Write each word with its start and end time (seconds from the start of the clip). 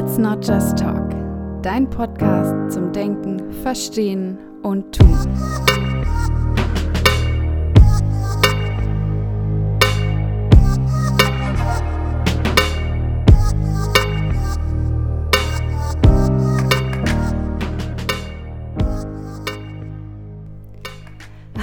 Let's 0.00 0.16
Not 0.16 0.46
Just 0.46 0.78
Talk, 0.78 1.10
dein 1.60 1.90
Podcast 1.90 2.72
zum 2.72 2.92
Denken, 2.92 3.52
Verstehen 3.64 4.38
und 4.62 4.96
Tun. 4.96 5.18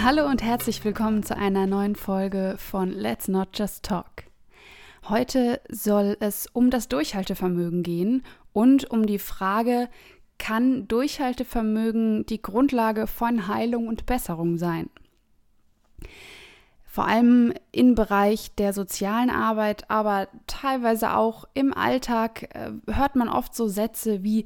Hallo 0.03 0.25
und 0.25 0.43
herzlich 0.43 0.83
willkommen 0.83 1.23
zu 1.23 1.37
einer 1.37 1.67
neuen 1.67 1.95
Folge 1.95 2.55
von 2.57 2.91
Let's 2.91 3.29
Not 3.29 3.57
Just 3.57 3.85
Talk. 3.85 4.24
Heute 5.07 5.61
soll 5.69 6.17
es 6.19 6.47
um 6.51 6.71
das 6.71 6.87
Durchhaltevermögen 6.87 7.83
gehen 7.83 8.23
und 8.53 8.89
um 8.89 9.05
die 9.05 9.19
Frage, 9.19 9.87
kann 10.39 10.87
Durchhaltevermögen 10.87 12.25
die 12.25 12.41
Grundlage 12.41 13.05
von 13.05 13.47
Heilung 13.47 13.87
und 13.87 14.07
Besserung 14.07 14.57
sein? 14.57 14.89
Vor 16.85 17.07
allem 17.07 17.53
im 17.71 17.93
Bereich 17.93 18.55
der 18.55 18.73
sozialen 18.73 19.29
Arbeit, 19.29 19.91
aber 19.91 20.27
teilweise 20.47 21.13
auch 21.13 21.45
im 21.53 21.71
Alltag 21.71 22.55
äh, 22.55 22.71
hört 22.91 23.15
man 23.15 23.29
oft 23.29 23.53
so 23.53 23.67
Sätze 23.67 24.23
wie, 24.23 24.45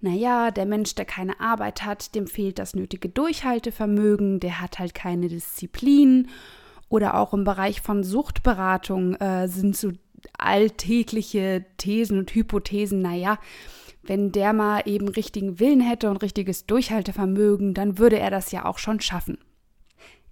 naja, 0.00 0.50
der 0.50 0.64
Mensch, 0.64 0.94
der 0.94 1.04
keine 1.04 1.38
Arbeit 1.38 1.84
hat, 1.84 2.14
dem 2.14 2.26
fehlt 2.26 2.58
das 2.58 2.74
nötige 2.74 3.10
Durchhaltevermögen, 3.10 4.40
der 4.40 4.60
hat 4.60 4.78
halt 4.78 4.94
keine 4.94 5.28
Disziplin 5.28 6.28
oder 6.88 7.18
auch 7.18 7.34
im 7.34 7.44
Bereich 7.44 7.80
von 7.80 8.02
Suchtberatung 8.02 9.14
äh, 9.16 9.48
sind 9.48 9.76
so 9.76 9.92
alltägliche 10.36 11.64
Thesen 11.76 12.18
und 12.18 12.34
Hypothesen, 12.34 13.02
naja, 13.02 13.38
wenn 14.02 14.32
der 14.32 14.52
mal 14.52 14.82
eben 14.86 15.08
richtigen 15.08 15.60
Willen 15.60 15.80
hätte 15.80 16.10
und 16.10 16.18
richtiges 16.18 16.66
Durchhaltevermögen, 16.66 17.74
dann 17.74 17.98
würde 17.98 18.18
er 18.18 18.30
das 18.30 18.52
ja 18.52 18.64
auch 18.64 18.78
schon 18.78 19.00
schaffen. 19.00 19.38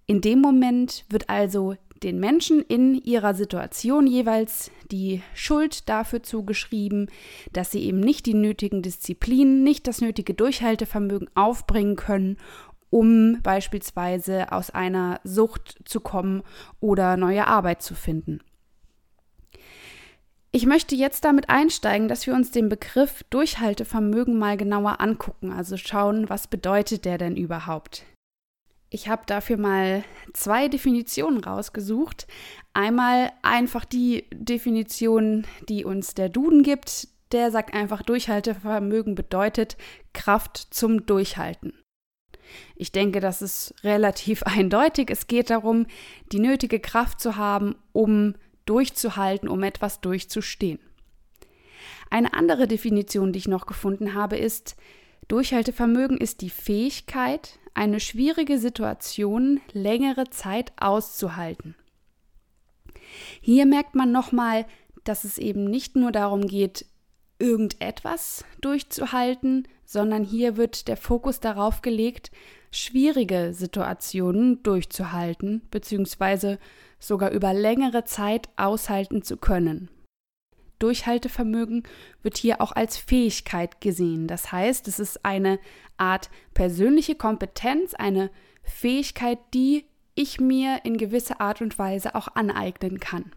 In 0.06 0.20
dem 0.20 0.40
Moment 0.40 1.04
wird 1.08 1.28
also 1.28 1.74
den 2.02 2.20
Menschen 2.20 2.60
in 2.60 2.94
ihrer 2.94 3.34
Situation 3.34 4.06
jeweils 4.06 4.70
die 4.90 5.22
Schuld 5.34 5.88
dafür 5.88 6.22
zugeschrieben, 6.22 7.10
dass 7.52 7.70
sie 7.70 7.82
eben 7.84 8.00
nicht 8.00 8.26
die 8.26 8.34
nötigen 8.34 8.82
Disziplinen, 8.82 9.62
nicht 9.62 9.86
das 9.86 10.00
nötige 10.00 10.34
Durchhaltevermögen 10.34 11.28
aufbringen 11.34 11.96
können, 11.96 12.36
um 12.90 13.40
beispielsweise 13.42 14.52
aus 14.52 14.70
einer 14.70 15.20
Sucht 15.24 15.78
zu 15.84 16.00
kommen 16.00 16.42
oder 16.80 17.16
neue 17.16 17.46
Arbeit 17.46 17.82
zu 17.82 17.94
finden. 17.94 18.40
Ich 20.52 20.64
möchte 20.64 20.94
jetzt 20.94 21.24
damit 21.24 21.50
einsteigen, 21.50 22.08
dass 22.08 22.26
wir 22.26 22.34
uns 22.34 22.50
den 22.50 22.68
Begriff 22.68 23.24
Durchhaltevermögen 23.30 24.38
mal 24.38 24.56
genauer 24.56 25.00
angucken, 25.00 25.52
also 25.52 25.76
schauen, 25.76 26.28
was 26.28 26.46
bedeutet 26.46 27.04
der 27.04 27.18
denn 27.18 27.36
überhaupt? 27.36 28.04
Ich 28.88 29.08
habe 29.08 29.22
dafür 29.26 29.56
mal 29.56 30.04
zwei 30.32 30.68
Definitionen 30.68 31.42
rausgesucht. 31.42 32.26
Einmal 32.72 33.32
einfach 33.42 33.84
die 33.84 34.26
Definition, 34.32 35.44
die 35.68 35.84
uns 35.84 36.14
der 36.14 36.28
Duden 36.28 36.62
gibt. 36.62 37.08
Der 37.32 37.50
sagt 37.50 37.74
einfach, 37.74 38.02
Durchhaltevermögen 38.02 39.16
bedeutet 39.16 39.76
Kraft 40.12 40.68
zum 40.70 41.04
Durchhalten. 41.04 41.74
Ich 42.76 42.92
denke, 42.92 43.18
das 43.20 43.42
ist 43.42 43.74
relativ 43.82 44.42
eindeutig. 44.44 45.10
Es 45.10 45.26
geht 45.26 45.50
darum, 45.50 45.86
die 46.32 46.38
nötige 46.38 46.78
Kraft 46.78 47.20
zu 47.20 47.36
haben, 47.36 47.74
um 47.92 48.34
durchzuhalten, 48.66 49.48
um 49.48 49.62
etwas 49.62 50.00
durchzustehen. 50.00 50.78
Eine 52.10 52.34
andere 52.34 52.68
Definition, 52.68 53.32
die 53.32 53.38
ich 53.38 53.48
noch 53.48 53.66
gefunden 53.66 54.14
habe, 54.14 54.36
ist, 54.36 54.76
Durchhaltevermögen 55.28 56.18
ist 56.18 56.40
die 56.40 56.50
Fähigkeit, 56.50 57.58
eine 57.74 57.98
schwierige 57.98 58.58
Situation 58.58 59.60
längere 59.72 60.30
Zeit 60.30 60.72
auszuhalten. 60.76 61.74
Hier 63.40 63.66
merkt 63.66 63.94
man 63.94 64.12
nochmal, 64.12 64.66
dass 65.04 65.24
es 65.24 65.38
eben 65.38 65.64
nicht 65.64 65.96
nur 65.96 66.12
darum 66.12 66.46
geht, 66.46 66.86
irgendetwas 67.38 68.44
durchzuhalten, 68.60 69.68
sondern 69.84 70.24
hier 70.24 70.56
wird 70.56 70.88
der 70.88 70.96
Fokus 70.96 71.40
darauf 71.40 71.82
gelegt, 71.82 72.30
schwierige 72.70 73.52
Situationen 73.52 74.62
durchzuhalten 74.62 75.60
bzw. 75.70 76.56
sogar 76.98 77.30
über 77.30 77.52
längere 77.54 78.04
Zeit 78.04 78.48
aushalten 78.56 79.22
zu 79.22 79.36
können. 79.36 79.90
Durchhaltevermögen 80.78 81.84
wird 82.22 82.36
hier 82.36 82.60
auch 82.60 82.72
als 82.72 82.98
Fähigkeit 82.98 83.80
gesehen. 83.80 84.26
Das 84.26 84.52
heißt, 84.52 84.88
es 84.88 84.98
ist 84.98 85.24
eine 85.24 85.58
Art 85.96 86.28
persönliche 86.52 87.14
Kompetenz, 87.14 87.94
eine 87.94 88.30
Fähigkeit, 88.62 89.38
die 89.54 89.86
ich 90.14 90.40
mir 90.40 90.80
in 90.84 90.98
gewisser 90.98 91.40
Art 91.40 91.62
und 91.62 91.78
Weise 91.78 92.14
auch 92.14 92.28
aneignen 92.34 93.00
kann. 93.00 93.32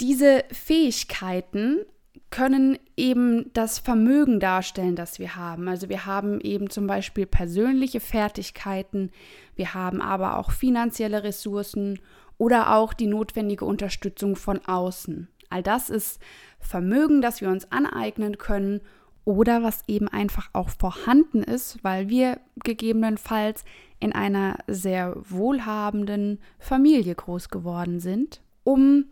Diese 0.00 0.44
Fähigkeiten 0.50 1.86
können 2.32 2.78
eben 2.96 3.52
das 3.52 3.78
Vermögen 3.78 4.40
darstellen, 4.40 4.96
das 4.96 5.20
wir 5.20 5.36
haben. 5.36 5.68
Also 5.68 5.88
wir 5.88 6.06
haben 6.06 6.40
eben 6.40 6.70
zum 6.70 6.88
Beispiel 6.88 7.26
persönliche 7.26 8.00
Fertigkeiten, 8.00 9.12
wir 9.54 9.74
haben 9.74 10.00
aber 10.00 10.38
auch 10.38 10.50
finanzielle 10.50 11.22
Ressourcen 11.22 12.00
oder 12.38 12.74
auch 12.74 12.94
die 12.94 13.06
notwendige 13.06 13.64
Unterstützung 13.64 14.34
von 14.34 14.58
außen. 14.66 15.28
All 15.50 15.62
das 15.62 15.90
ist 15.90 16.20
Vermögen, 16.58 17.20
das 17.22 17.40
wir 17.40 17.50
uns 17.50 17.70
aneignen 17.70 18.38
können 18.38 18.80
oder 19.24 19.62
was 19.62 19.86
eben 19.86 20.08
einfach 20.08 20.48
auch 20.54 20.70
vorhanden 20.70 21.42
ist, 21.42 21.84
weil 21.84 22.08
wir 22.08 22.40
gegebenenfalls 22.64 23.64
in 24.00 24.12
einer 24.12 24.56
sehr 24.66 25.14
wohlhabenden 25.16 26.40
Familie 26.58 27.14
groß 27.14 27.50
geworden 27.50 28.00
sind, 28.00 28.40
um 28.64 29.04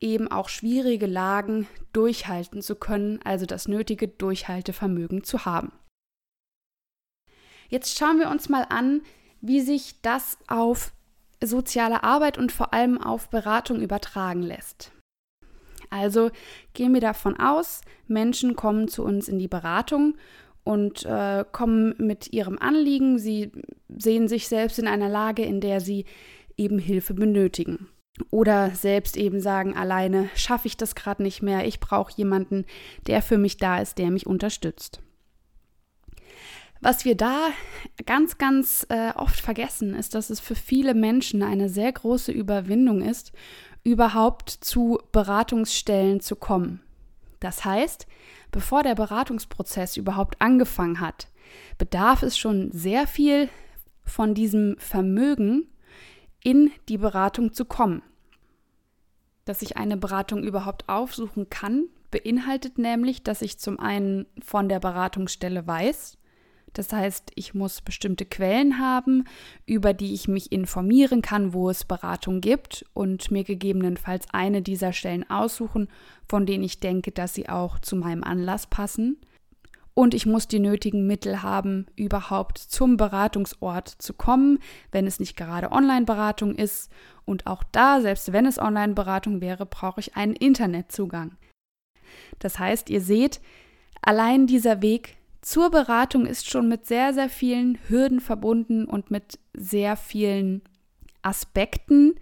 eben 0.00 0.28
auch 0.28 0.48
schwierige 0.48 1.06
Lagen 1.06 1.66
durchhalten 1.92 2.62
zu 2.62 2.74
können, 2.74 3.20
also 3.22 3.46
das 3.46 3.68
nötige 3.68 4.08
Durchhaltevermögen 4.08 5.24
zu 5.24 5.44
haben. 5.44 5.72
Jetzt 7.68 7.98
schauen 7.98 8.18
wir 8.18 8.30
uns 8.30 8.48
mal 8.48 8.66
an, 8.68 9.02
wie 9.40 9.60
sich 9.60 10.00
das 10.02 10.38
auf 10.48 10.92
soziale 11.42 12.02
Arbeit 12.02 12.36
und 12.36 12.52
vor 12.52 12.74
allem 12.74 13.00
auf 13.00 13.30
Beratung 13.30 13.80
übertragen 13.80 14.42
lässt. 14.42 14.92
Also 15.88 16.30
gehen 16.72 16.94
wir 16.94 17.00
davon 17.00 17.38
aus, 17.38 17.80
Menschen 18.06 18.56
kommen 18.56 18.88
zu 18.88 19.04
uns 19.04 19.28
in 19.28 19.38
die 19.38 19.48
Beratung 19.48 20.16
und 20.62 21.04
äh, 21.04 21.44
kommen 21.50 21.94
mit 21.98 22.32
ihrem 22.32 22.58
Anliegen. 22.58 23.18
Sie 23.18 23.50
sehen 23.88 24.28
sich 24.28 24.48
selbst 24.48 24.78
in 24.78 24.86
einer 24.86 25.08
Lage, 25.08 25.44
in 25.44 25.60
der 25.60 25.80
sie 25.80 26.04
eben 26.56 26.78
Hilfe 26.78 27.14
benötigen. 27.14 27.88
Oder 28.30 28.70
selbst 28.70 29.16
eben 29.16 29.40
sagen, 29.40 29.76
alleine 29.76 30.28
schaffe 30.34 30.66
ich 30.66 30.76
das 30.76 30.94
gerade 30.94 31.22
nicht 31.22 31.42
mehr, 31.42 31.66
ich 31.66 31.80
brauche 31.80 32.12
jemanden, 32.16 32.66
der 33.06 33.22
für 33.22 33.38
mich 33.38 33.56
da 33.56 33.78
ist, 33.78 33.98
der 33.98 34.10
mich 34.10 34.26
unterstützt. 34.26 35.00
Was 36.82 37.04
wir 37.04 37.14
da 37.14 37.48
ganz, 38.06 38.38
ganz 38.38 38.86
äh, 38.88 39.12
oft 39.14 39.38
vergessen, 39.40 39.94
ist, 39.94 40.14
dass 40.14 40.30
es 40.30 40.40
für 40.40 40.54
viele 40.54 40.94
Menschen 40.94 41.42
eine 41.42 41.68
sehr 41.68 41.92
große 41.92 42.32
Überwindung 42.32 43.02
ist, 43.02 43.32
überhaupt 43.84 44.50
zu 44.50 44.98
Beratungsstellen 45.12 46.20
zu 46.20 46.36
kommen. 46.36 46.80
Das 47.38 47.64
heißt, 47.64 48.06
bevor 48.50 48.82
der 48.82 48.94
Beratungsprozess 48.94 49.96
überhaupt 49.96 50.40
angefangen 50.40 51.00
hat, 51.00 51.28
bedarf 51.78 52.22
es 52.22 52.38
schon 52.38 52.70
sehr 52.72 53.06
viel 53.06 53.48
von 54.04 54.34
diesem 54.34 54.76
Vermögen, 54.78 55.69
in 56.42 56.70
die 56.88 56.98
Beratung 56.98 57.52
zu 57.52 57.64
kommen. 57.64 58.02
Dass 59.44 59.62
ich 59.62 59.76
eine 59.76 59.96
Beratung 59.96 60.42
überhaupt 60.42 60.88
aufsuchen 60.88 61.50
kann, 61.50 61.84
beinhaltet 62.10 62.78
nämlich, 62.78 63.22
dass 63.22 63.42
ich 63.42 63.58
zum 63.58 63.78
einen 63.78 64.26
von 64.42 64.68
der 64.68 64.80
Beratungsstelle 64.80 65.66
weiß, 65.66 66.18
das 66.72 66.92
heißt, 66.92 67.32
ich 67.34 67.54
muss 67.54 67.80
bestimmte 67.80 68.24
Quellen 68.24 68.78
haben, 68.78 69.24
über 69.66 69.92
die 69.92 70.14
ich 70.14 70.28
mich 70.28 70.52
informieren 70.52 71.22
kann, 71.22 71.52
wo 71.52 71.68
es 71.68 71.84
Beratung 71.84 72.40
gibt 72.40 72.84
und 72.94 73.30
mir 73.30 73.44
gegebenenfalls 73.44 74.26
eine 74.32 74.62
dieser 74.62 74.92
Stellen 74.92 75.28
aussuchen, 75.28 75.88
von 76.28 76.46
denen 76.46 76.62
ich 76.62 76.80
denke, 76.80 77.10
dass 77.10 77.34
sie 77.34 77.48
auch 77.48 77.80
zu 77.80 77.96
meinem 77.96 78.22
Anlass 78.22 78.68
passen. 78.68 79.18
Und 79.94 80.14
ich 80.14 80.24
muss 80.24 80.48
die 80.48 80.60
nötigen 80.60 81.06
Mittel 81.06 81.42
haben, 81.42 81.86
überhaupt 81.96 82.58
zum 82.58 82.96
Beratungsort 82.96 83.88
zu 83.88 84.14
kommen, 84.14 84.58
wenn 84.92 85.06
es 85.06 85.20
nicht 85.20 85.36
gerade 85.36 85.72
Online-Beratung 85.72 86.54
ist. 86.54 86.90
Und 87.24 87.46
auch 87.46 87.64
da, 87.72 88.00
selbst 88.00 88.32
wenn 88.32 88.46
es 88.46 88.58
Online-Beratung 88.58 89.40
wäre, 89.40 89.66
brauche 89.66 90.00
ich 90.00 90.16
einen 90.16 90.34
Internetzugang. 90.34 91.36
Das 92.38 92.58
heißt, 92.58 92.90
ihr 92.90 93.00
seht, 93.00 93.40
allein 94.00 94.46
dieser 94.46 94.82
Weg 94.82 95.16
zur 95.42 95.70
Beratung 95.70 96.26
ist 96.26 96.48
schon 96.48 96.68
mit 96.68 96.86
sehr, 96.86 97.14
sehr 97.14 97.28
vielen 97.28 97.78
Hürden 97.88 98.20
verbunden 98.20 98.84
und 98.84 99.10
mit 99.10 99.38
sehr 99.54 99.96
vielen 99.96 100.62
Aspekten, 101.22 102.14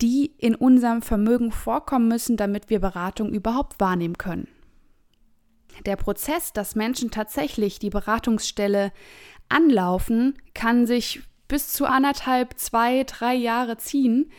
die 0.00 0.32
in 0.38 0.54
unserem 0.54 1.02
Vermögen 1.02 1.52
vorkommen 1.52 2.08
müssen, 2.08 2.36
damit 2.36 2.70
wir 2.70 2.80
Beratung 2.80 3.30
überhaupt 3.30 3.80
wahrnehmen 3.80 4.18
können. 4.18 4.48
Der 5.86 5.96
Prozess, 5.96 6.52
dass 6.52 6.74
Menschen 6.74 7.10
tatsächlich 7.10 7.78
die 7.78 7.90
Beratungsstelle 7.90 8.92
anlaufen, 9.48 10.38
kann 10.54 10.86
sich 10.86 11.22
bis 11.48 11.72
zu 11.72 11.86
anderthalb, 11.86 12.58
zwei, 12.58 13.04
drei 13.04 13.34
Jahre 13.34 13.76
ziehen, 13.76 14.30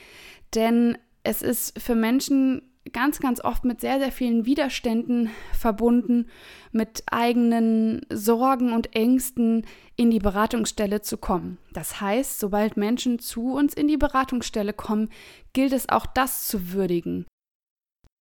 denn 0.53 0.97
es 1.23 1.41
ist 1.41 1.79
für 1.79 1.95
Menschen 1.95 2.61
ganz, 2.93 3.19
ganz 3.19 3.43
oft 3.43 3.65
mit 3.65 3.81
sehr, 3.81 3.99
sehr 3.99 4.11
vielen 4.11 4.45
Widerständen 4.45 5.29
verbunden, 5.51 6.27
mit 6.71 7.03
eigenen 7.11 8.05
Sorgen 8.11 8.73
und 8.73 8.95
Ängsten 8.95 9.65
in 9.95 10.11
die 10.11 10.19
Beratungsstelle 10.19 11.01
zu 11.01 11.17
kommen. 11.17 11.57
Das 11.73 11.99
heißt, 11.99 12.39
sobald 12.39 12.77
Menschen 12.77 13.19
zu 13.19 13.53
uns 13.53 13.73
in 13.73 13.87
die 13.87 13.97
Beratungsstelle 13.97 14.73
kommen, 14.73 15.09
gilt 15.53 15.73
es 15.73 15.89
auch 15.89 16.05
das 16.05 16.47
zu 16.47 16.73
würdigen. 16.73 17.25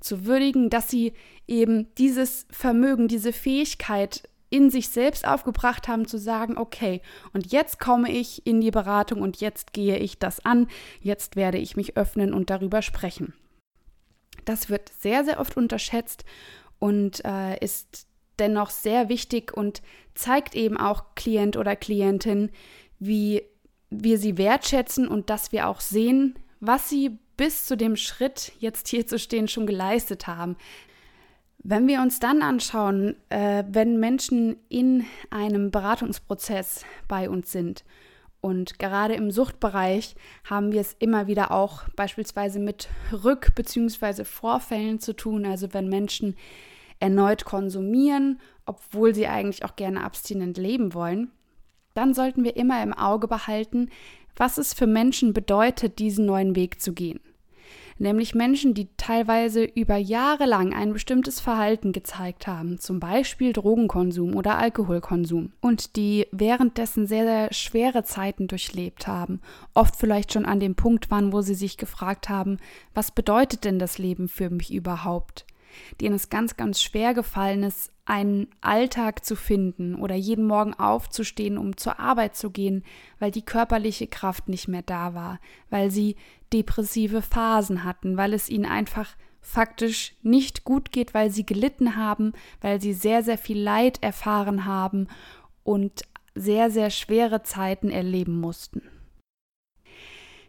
Zu 0.03 0.25
würdigen, 0.25 0.69
dass 0.69 0.89
sie 0.89 1.13
eben 1.47 1.87
dieses 1.95 2.45
Vermögen, 2.51 3.07
diese 3.07 3.31
Fähigkeit 3.31 4.27
in 4.49 4.69
sich 4.69 4.89
selbst 4.89 5.25
aufgebracht 5.25 5.87
haben, 5.87 6.05
zu 6.05 6.19
sagen, 6.19 6.57
okay, 6.57 7.01
und 7.31 7.51
jetzt 7.51 7.79
komme 7.79 8.11
ich 8.11 8.45
in 8.45 8.59
die 8.59 8.69
Beratung 8.69 9.21
und 9.21 9.39
jetzt 9.39 9.71
gehe 9.71 9.97
ich 9.97 10.19
das 10.19 10.45
an, 10.45 10.67
jetzt 10.99 11.35
werde 11.35 11.57
ich 11.57 11.77
mich 11.77 11.95
öffnen 11.95 12.33
und 12.33 12.49
darüber 12.49 12.81
sprechen. 12.81 13.33
Das 14.45 14.69
wird 14.69 14.91
sehr, 14.99 15.23
sehr 15.23 15.39
oft 15.39 15.55
unterschätzt 15.55 16.25
und 16.79 17.23
äh, 17.23 17.57
ist 17.59 18.07
dennoch 18.39 18.69
sehr 18.69 19.07
wichtig 19.07 19.55
und 19.55 19.81
zeigt 20.15 20.53
eben 20.53 20.77
auch 20.77 21.15
Klient 21.15 21.55
oder 21.55 21.77
Klientin, 21.77 22.51
wie 22.99 23.43
wir 23.89 24.17
sie 24.17 24.37
wertschätzen 24.37 25.07
und 25.07 25.29
dass 25.29 25.51
wir 25.51 25.67
auch 25.67 25.79
sehen, 25.79 26.37
was 26.59 26.89
sie 26.89 27.19
bis 27.37 27.65
zu 27.65 27.77
dem 27.77 27.95
Schritt, 27.95 28.53
jetzt 28.59 28.87
hier 28.87 29.07
zu 29.07 29.17
stehen, 29.19 29.47
schon 29.47 29.65
geleistet 29.65 30.27
haben. 30.27 30.55
Wenn 31.59 31.87
wir 31.87 32.01
uns 32.01 32.19
dann 32.19 32.41
anschauen, 32.41 33.15
äh, 33.29 33.63
wenn 33.69 33.99
Menschen 33.99 34.57
in 34.67 35.05
einem 35.29 35.71
Beratungsprozess 35.71 36.83
bei 37.07 37.29
uns 37.29 37.51
sind 37.51 37.85
und 38.41 38.79
gerade 38.79 39.13
im 39.13 39.31
Suchtbereich 39.31 40.15
haben 40.43 40.73
wir 40.73 40.81
es 40.81 40.93
immer 40.99 41.27
wieder 41.27 41.51
auch 41.51 41.87
beispielsweise 41.95 42.59
mit 42.59 42.89
Rück- 43.13 43.55
bzw. 43.55 44.25
Vorfällen 44.25 44.99
zu 44.99 45.13
tun, 45.13 45.45
also 45.45 45.73
wenn 45.73 45.87
Menschen 45.87 46.35
erneut 46.99 47.45
konsumieren, 47.45 48.41
obwohl 48.65 49.15
sie 49.15 49.27
eigentlich 49.27 49.63
auch 49.63 49.77
gerne 49.77 50.03
abstinent 50.03 50.57
leben 50.57 50.93
wollen, 50.93 51.31
dann 51.93 52.13
sollten 52.13 52.43
wir 52.43 52.57
immer 52.57 52.83
im 52.83 52.93
Auge 52.93 53.27
behalten, 53.27 53.89
was 54.35 54.57
es 54.57 54.73
für 54.73 54.87
Menschen 54.87 55.33
bedeutet, 55.33 55.99
diesen 55.99 56.25
neuen 56.25 56.55
Weg 56.55 56.81
zu 56.81 56.93
gehen 56.93 57.19
nämlich 57.97 58.35
Menschen, 58.35 58.73
die 58.73 58.89
teilweise 58.97 59.63
über 59.63 59.97
Jahre 59.97 60.45
lang 60.45 60.73
ein 60.73 60.93
bestimmtes 60.93 61.39
Verhalten 61.39 61.91
gezeigt 61.91 62.47
haben, 62.47 62.79
zum 62.79 62.99
Beispiel 62.99 63.53
Drogenkonsum 63.53 64.35
oder 64.35 64.57
Alkoholkonsum, 64.57 65.53
und 65.61 65.95
die 65.95 66.27
währenddessen 66.31 67.07
sehr, 67.07 67.23
sehr 67.23 67.53
schwere 67.53 68.03
Zeiten 68.03 68.47
durchlebt 68.47 69.07
haben, 69.07 69.41
oft 69.73 69.95
vielleicht 69.95 70.33
schon 70.33 70.45
an 70.45 70.59
dem 70.59 70.75
Punkt 70.75 71.11
waren, 71.11 71.33
wo 71.33 71.41
sie 71.41 71.55
sich 71.55 71.77
gefragt 71.77 72.29
haben, 72.29 72.57
was 72.93 73.11
bedeutet 73.11 73.63
denn 73.63 73.79
das 73.79 73.97
Leben 73.97 74.27
für 74.27 74.49
mich 74.49 74.73
überhaupt? 74.73 75.45
denen 76.01 76.15
es 76.15 76.29
ganz, 76.29 76.57
ganz 76.57 76.81
schwer 76.81 77.13
gefallen 77.13 77.63
ist, 77.63 77.91
einen 78.05 78.47
Alltag 78.59 79.23
zu 79.23 79.35
finden 79.35 79.95
oder 79.95 80.15
jeden 80.15 80.45
Morgen 80.45 80.73
aufzustehen, 80.73 81.57
um 81.57 81.77
zur 81.77 81.99
Arbeit 81.99 82.35
zu 82.35 82.51
gehen, 82.51 82.83
weil 83.19 83.31
die 83.31 83.45
körperliche 83.45 84.07
Kraft 84.07 84.49
nicht 84.49 84.67
mehr 84.67 84.81
da 84.81 85.13
war, 85.13 85.39
weil 85.69 85.89
sie 85.89 86.17
depressive 86.51 87.21
Phasen 87.21 87.83
hatten, 87.83 88.17
weil 88.17 88.33
es 88.33 88.49
ihnen 88.49 88.65
einfach 88.65 89.15
faktisch 89.41 90.15
nicht 90.21 90.63
gut 90.63 90.91
geht, 90.91 91.13
weil 91.13 91.29
sie 91.29 91.45
gelitten 91.45 91.95
haben, 91.95 92.33
weil 92.61 92.81
sie 92.81 92.93
sehr, 92.93 93.23
sehr 93.23 93.37
viel 93.37 93.59
Leid 93.59 94.01
erfahren 94.01 94.65
haben 94.65 95.07
und 95.63 96.03
sehr, 96.35 96.71
sehr 96.71 96.89
schwere 96.89 97.43
Zeiten 97.43 97.89
erleben 97.89 98.39
mussten. 98.39 98.81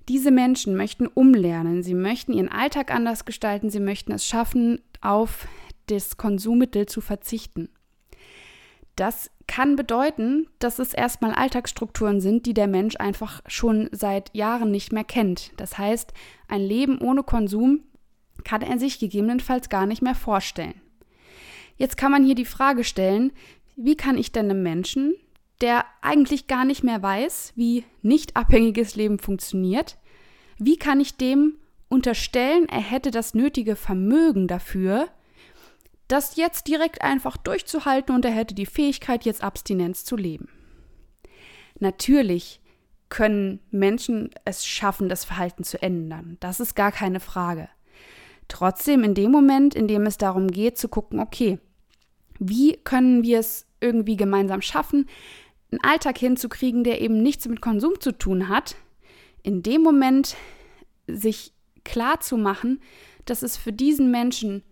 Diese 0.08 0.30
Menschen 0.30 0.76
möchten 0.76 1.06
umlernen, 1.06 1.82
sie 1.82 1.94
möchten 1.94 2.32
ihren 2.32 2.50
Alltag 2.50 2.92
anders 2.92 3.24
gestalten, 3.24 3.70
sie 3.70 3.80
möchten 3.80 4.12
es 4.12 4.26
schaffen, 4.26 4.80
auf 5.00 5.48
das 5.86 6.16
Konsummittel 6.16 6.86
zu 6.86 7.00
verzichten. 7.00 7.68
Das 8.96 9.30
kann 9.46 9.76
bedeuten, 9.76 10.46
dass 10.58 10.78
es 10.78 10.94
erstmal 10.94 11.32
Alltagsstrukturen 11.32 12.20
sind, 12.20 12.46
die 12.46 12.54
der 12.54 12.68
Mensch 12.68 12.96
einfach 12.96 13.42
schon 13.46 13.88
seit 13.92 14.34
Jahren 14.34 14.70
nicht 14.70 14.92
mehr 14.92 15.04
kennt. 15.04 15.52
Das 15.56 15.78
heißt, 15.78 16.12
ein 16.48 16.60
Leben 16.60 16.98
ohne 16.98 17.22
Konsum 17.22 17.80
kann 18.44 18.62
er 18.62 18.78
sich 18.78 18.98
gegebenenfalls 18.98 19.68
gar 19.68 19.86
nicht 19.86 20.02
mehr 20.02 20.14
vorstellen. 20.14 20.80
Jetzt 21.76 21.96
kann 21.96 22.12
man 22.12 22.24
hier 22.24 22.36
die 22.36 22.44
Frage 22.44 22.84
stellen, 22.84 23.32
wie 23.76 23.96
kann 23.96 24.16
ich 24.16 24.30
denn 24.30 24.50
einem 24.50 24.62
Menschen, 24.62 25.14
der 25.60 25.84
eigentlich 26.02 26.46
gar 26.46 26.64
nicht 26.64 26.84
mehr 26.84 27.02
weiß, 27.02 27.52
wie 27.56 27.84
nicht 28.02 28.36
abhängiges 28.36 28.94
Leben 28.94 29.18
funktioniert, 29.18 29.98
wie 30.58 30.76
kann 30.76 31.00
ich 31.00 31.16
dem 31.16 31.58
unterstellen, 31.88 32.68
er 32.68 32.80
hätte 32.80 33.10
das 33.10 33.34
nötige 33.34 33.76
Vermögen 33.76 34.46
dafür, 34.46 35.08
das 36.08 36.36
jetzt 36.36 36.68
direkt 36.68 37.02
einfach 37.02 37.36
durchzuhalten 37.36 38.14
und 38.14 38.24
er 38.24 38.32
hätte 38.32 38.54
die 38.54 38.66
Fähigkeit, 38.66 39.24
jetzt 39.24 39.42
Abstinenz 39.42 40.04
zu 40.04 40.16
leben. 40.16 40.48
Natürlich 41.78 42.60
können 43.08 43.60
Menschen 43.70 44.30
es 44.44 44.66
schaffen, 44.66 45.08
das 45.08 45.24
Verhalten 45.24 45.64
zu 45.64 45.80
ändern. 45.80 46.36
Das 46.40 46.60
ist 46.60 46.74
gar 46.74 46.92
keine 46.92 47.20
Frage. 47.20 47.68
Trotzdem, 48.48 49.04
in 49.04 49.14
dem 49.14 49.30
Moment, 49.30 49.74
in 49.74 49.88
dem 49.88 50.06
es 50.06 50.18
darum 50.18 50.48
geht, 50.48 50.78
zu 50.78 50.88
gucken, 50.88 51.20
okay, 51.20 51.58
wie 52.38 52.76
können 52.76 53.22
wir 53.22 53.38
es 53.38 53.66
irgendwie 53.80 54.16
gemeinsam 54.16 54.60
schaffen, 54.62 55.08
einen 55.70 55.80
Alltag 55.82 56.18
hinzukriegen, 56.18 56.84
der 56.84 57.00
eben 57.00 57.22
nichts 57.22 57.48
mit 57.48 57.60
Konsum 57.60 58.00
zu 58.00 58.12
tun 58.12 58.48
hat, 58.48 58.76
in 59.42 59.62
dem 59.62 59.82
Moment 59.82 60.36
sich 61.06 61.52
klar 61.84 62.20
zu 62.20 62.36
machen, 62.36 62.80
dass 63.24 63.42
es 63.42 63.56
für 63.56 63.72
diesen 63.72 64.10
Menschen 64.10 64.62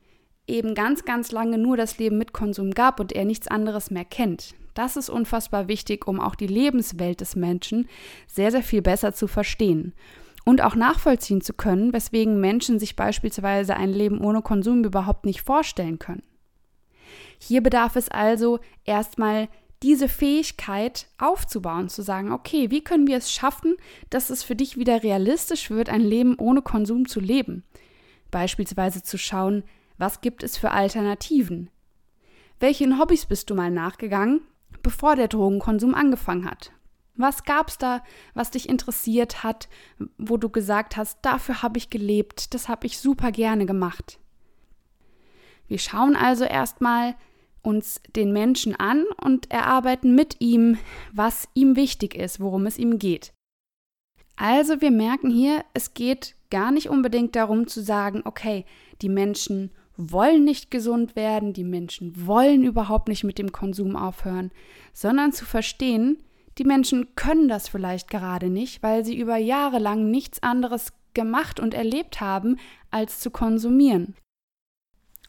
eben 0.52 0.75
ganz, 0.75 1.04
ganz 1.04 1.32
lange 1.32 1.58
nur 1.58 1.76
das 1.76 1.99
Leben 1.99 2.19
mit 2.19 2.32
Konsum 2.32 2.70
gab 2.72 3.00
und 3.00 3.12
er 3.12 3.25
nichts 3.25 3.49
anderes 3.49 3.90
mehr 3.90 4.04
kennt. 4.04 4.54
Das 4.75 4.96
ist 4.96 5.10
unfassbar 5.10 5.69
wichtig, 5.69 6.06
um 6.06 6.20
auch 6.20 6.34
die 6.34 6.46
Lebenswelt 6.46 7.20
des 7.20 7.37
Menschen 7.37 7.88
sehr, 8.26 8.50
sehr 8.50 8.62
viel 8.62 8.82
besser 8.82 9.12
zu 9.12 9.26
verstehen 9.26 9.93
und 10.44 10.62
auch 10.62 10.75
nachvollziehen 10.75 11.40
zu 11.40 11.52
können, 11.52 11.93
weswegen 11.93 12.40
Menschen 12.40 12.78
sich 12.78 12.96
beispielsweise 12.96 13.76
ein 13.76 13.90
Leben 13.90 14.20
ohne 14.20 14.43
Konsum 14.43 14.84
überhaupt 14.84 15.25
nicht 15.25 15.43
vorstellen 15.43 15.99
können. 15.99 16.22
Hier 17.38 17.62
bedarf 17.62 17.97
es 17.97 18.09
also 18.09 18.61
erstmal 18.85 19.49
diese 19.82 20.09
Fähigkeit 20.09 21.06
aufzubauen, 21.18 21.88
zu 21.88 22.02
sagen, 22.02 22.32
okay, 22.32 22.71
wie 22.71 22.85
können 22.85 23.06
wir 23.06 23.16
es 23.16 23.32
schaffen, 23.32 23.76
dass 24.11 24.30
es 24.30 24.44
für 24.44 24.54
dich 24.54 24.76
wieder 24.76 25.02
realistisch 25.02 25.71
wird, 25.71 25.88
ein 25.88 26.00
Leben 26.02 26.37
ohne 26.38 26.62
Konsum 26.62 27.09
zu 27.09 27.21
leben? 27.21 27.64
Beispielsweise 28.30 29.02
zu 29.02 29.18
schauen, 29.18 29.64
was 30.02 30.21
gibt 30.21 30.42
es 30.42 30.56
für 30.56 30.73
Alternativen? 30.73 31.71
Welchen 32.59 32.99
Hobbys 32.99 33.25
bist 33.25 33.49
du 33.50 33.54
mal 33.54 33.71
nachgegangen, 33.71 34.40
bevor 34.82 35.14
der 35.14 35.28
Drogenkonsum 35.28 35.94
angefangen 35.94 36.44
hat? 36.44 36.73
Was 37.14 37.44
gab 37.44 37.68
es 37.68 37.78
da, 37.78 38.02
was 38.35 38.50
dich 38.50 38.68
interessiert 38.68 39.44
hat, 39.44 39.68
wo 40.18 40.38
du 40.38 40.49
gesagt 40.49 40.97
hast, 40.97 41.21
dafür 41.23 41.62
habe 41.62 41.78
ich 41.78 41.88
gelebt, 41.88 42.52
das 42.52 42.68
habe 42.68 42.85
ich 42.88 42.99
super 42.99 43.30
gerne 43.30 43.64
gemacht? 43.64 44.18
Wir 45.68 45.78
schauen 45.78 46.16
also 46.16 46.42
erstmal, 46.42 47.14
uns 47.62 48.00
den 48.16 48.32
Menschen 48.32 48.75
an 48.75 49.04
und 49.23 49.52
erarbeiten 49.52 50.16
mit 50.16 50.40
ihm, 50.40 50.78
was 51.12 51.47
ihm 51.54 51.76
wichtig 51.76 52.16
ist, 52.16 52.40
worum 52.40 52.66
es 52.66 52.76
ihm 52.76 52.99
geht. 52.99 53.32
Also 54.35 54.80
wir 54.80 54.90
merken 54.90 55.30
hier, 55.30 55.64
es 55.75 55.94
geht 55.94 56.35
gar 56.50 56.73
nicht 56.73 56.88
unbedingt 56.88 57.37
darum 57.37 57.68
zu 57.68 57.80
sagen, 57.80 58.23
okay, 58.25 58.64
die 59.00 59.09
Menschen 59.09 59.71
wollen 59.96 60.44
nicht 60.44 60.70
gesund 60.70 61.16
werden, 61.16 61.52
die 61.52 61.64
Menschen 61.64 62.26
wollen 62.26 62.64
überhaupt 62.64 63.08
nicht 63.08 63.25
mit 63.25 63.38
dem 63.38 63.52
Konsum 63.52 63.96
aufhören, 63.96 64.50
sondern 64.92 65.32
zu 65.32 65.44
verstehen, 65.44 66.18
die 66.58 66.64
Menschen 66.64 67.14
können 67.14 67.49
das 67.49 67.68
vielleicht 67.68 68.11
gerade 68.11 68.50
nicht, 68.50 68.82
weil 68.82 69.04
sie 69.04 69.18
über 69.18 69.37
Jahre 69.37 69.78
lang 69.78 70.11
nichts 70.11 70.42
anderes 70.42 70.92
gemacht 71.14 71.61
und 71.61 71.75
erlebt 71.75 72.20
haben, 72.20 72.58
als 72.90 73.20
zu 73.20 73.30
konsumieren. 73.30 74.14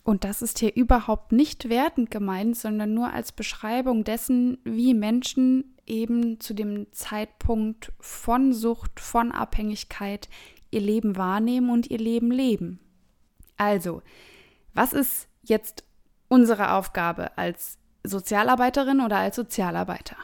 Und 0.04 0.26
das 0.26 0.42
ist 0.42 0.60
hier 0.60 0.76
überhaupt 0.76 1.32
nicht 1.32 1.70
wertend 1.70 2.12
gemeint, 2.12 2.58
sondern 2.58 2.94
nur 2.94 3.14
als 3.14 3.32
Beschreibung 3.32 4.04
dessen, 4.04 4.58
wie 4.66 4.94
Menschen 4.94 5.76
eben 5.86 6.42
zu 6.42 6.54
dem 6.54 6.92
Zeitpunkt 6.92 7.94
von 8.00 8.52
Sucht, 8.52 9.00
von 9.00 9.32
Abhängigkeit 9.32 10.28
ihr 10.72 10.82
Leben 10.82 11.16
wahrnehmen 11.16 11.70
und 11.70 11.90
ihr 11.90 12.00
Leben 12.00 12.32
leben. 12.32 12.80
Also, 13.56 14.02
was 14.74 14.94
ist 14.94 15.28
jetzt 15.44 15.84
unsere 16.28 16.74
Aufgabe 16.74 17.38
als 17.38 17.78
Sozialarbeiterin 18.04 19.02
oder 19.02 19.18
als 19.18 19.36
Sozialarbeiter? 19.36 20.18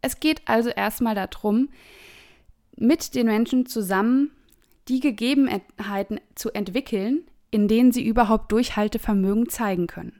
Es 0.00 0.20
geht 0.20 0.42
also 0.46 0.68
erstmal 0.68 1.14
darum, 1.14 1.68
mit 2.76 3.14
den 3.14 3.26
Menschen 3.26 3.66
zusammen 3.66 4.32
die 4.88 5.00
Gegebenheiten 5.00 6.20
zu 6.34 6.50
entwickeln, 6.50 7.24
in 7.50 7.68
denen 7.68 7.92
sie 7.92 8.04
überhaupt 8.04 8.50
Durchhaltevermögen 8.50 9.48
zeigen 9.48 9.86
können. 9.86 10.18